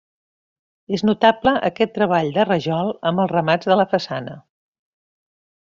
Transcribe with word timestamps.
És 0.97 1.03
notable 1.09 1.53
aquest 1.69 1.93
treball 1.99 2.31
del 2.39 2.49
rajol 2.51 2.91
amb 3.11 3.23
els 3.27 3.37
remats 3.37 3.73
de 3.73 3.79
la 3.81 3.89
façana. 3.95 4.37